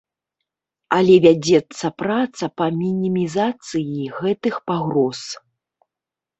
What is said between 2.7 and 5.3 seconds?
мінімізацыі гэтых пагроз.